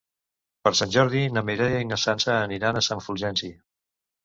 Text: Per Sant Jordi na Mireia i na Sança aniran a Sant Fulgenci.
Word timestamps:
Per 0.67 0.71
Sant 0.79 0.93
Jordi 0.95 1.21
na 1.35 1.43
Mireia 1.51 1.83
i 1.85 1.87
na 1.91 2.01
Sança 2.05 2.33
aniran 2.47 2.83
a 2.83 2.85
Sant 2.89 3.07
Fulgenci. 3.09 3.55